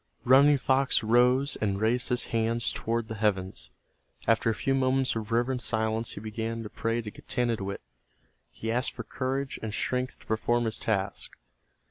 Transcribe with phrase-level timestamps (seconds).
[0.23, 3.69] Running Fox rose and raised his hands toward the heavens.
[4.25, 7.81] After a few moments of reverent silence he began to pray to Getanittowit.
[8.49, 11.29] He asked for courage and strength to perform his task.